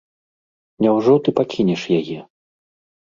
Няўжо 0.85 1.13
ты 1.27 1.35
пакінеш 1.41 1.81
яе? 2.01 2.19